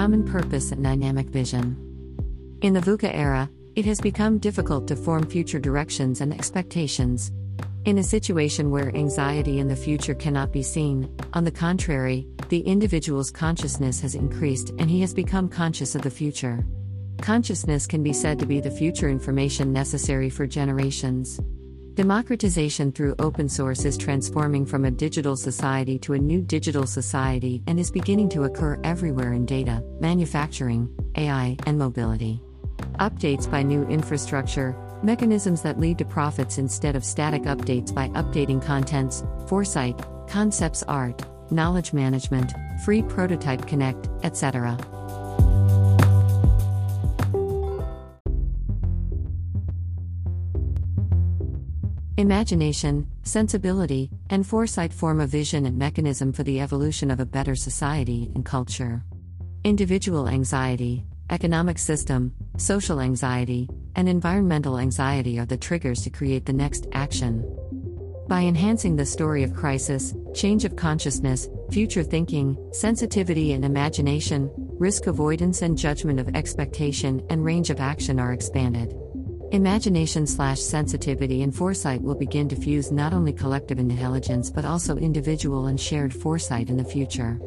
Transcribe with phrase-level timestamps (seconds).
[0.00, 1.76] Common purpose and dynamic vision.
[2.62, 7.32] In the VUCA era, it has become difficult to form future directions and expectations.
[7.84, 12.60] In a situation where anxiety in the future cannot be seen, on the contrary, the
[12.60, 16.64] individual's consciousness has increased and he has become conscious of the future.
[17.20, 21.38] Consciousness can be said to be the future information necessary for generations.
[22.00, 27.62] Democratization through open source is transforming from a digital society to a new digital society
[27.66, 32.40] and is beginning to occur everywhere in data, manufacturing, AI, and mobility.
[33.00, 38.64] Updates by new infrastructure, mechanisms that lead to profits instead of static updates by updating
[38.64, 41.22] contents, foresight, concepts art,
[41.52, 42.50] knowledge management,
[42.82, 44.78] free prototype connect, etc.
[52.20, 57.54] Imagination, sensibility, and foresight form a vision and mechanism for the evolution of a better
[57.54, 59.02] society and culture.
[59.64, 66.52] Individual anxiety, economic system, social anxiety, and environmental anxiety are the triggers to create the
[66.52, 67.42] next action.
[68.28, 75.06] By enhancing the story of crisis, change of consciousness, future thinking, sensitivity and imagination, risk
[75.06, 78.94] avoidance and judgment of expectation and range of action are expanded.
[79.52, 84.96] Imagination slash sensitivity and foresight will begin to fuse not only collective intelligence but also
[84.96, 87.40] individual and shared foresight in the future.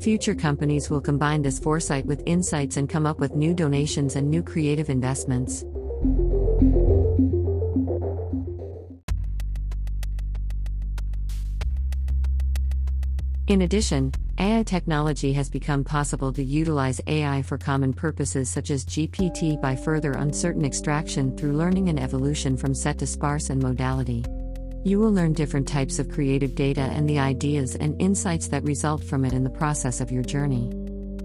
[0.00, 4.28] Future companies will combine this foresight with insights and come up with new donations and
[4.28, 5.64] new creative investments.
[13.46, 18.86] In addition, AI technology has become possible to utilize AI for common purposes such as
[18.86, 24.24] GPT by further uncertain extraction through learning and evolution from set to sparse and modality.
[24.82, 29.04] You will learn different types of creative data and the ideas and insights that result
[29.04, 30.72] from it in the process of your journey.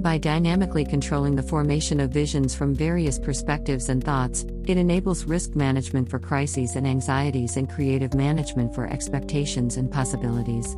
[0.00, 5.54] By dynamically controlling the formation of visions from various perspectives and thoughts, it enables risk
[5.54, 10.76] management for crises and anxieties and creative management for expectations and possibilities.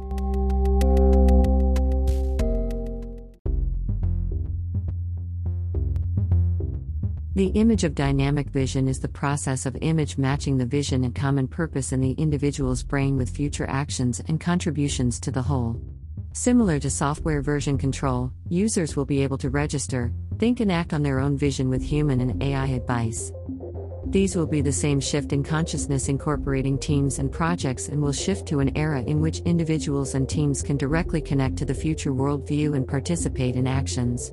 [7.38, 11.47] The image of dynamic vision is the process of image matching the vision and common
[11.47, 15.81] purpose in the individual's brain with future actions and contributions to the whole.
[16.32, 21.04] Similar to software version control, users will be able to register, think, and act on
[21.04, 23.31] their own vision with human and AI advice.
[24.06, 28.49] These will be the same shift in consciousness incorporating teams and projects and will shift
[28.49, 32.75] to an era in which individuals and teams can directly connect to the future worldview
[32.75, 34.32] and participate in actions.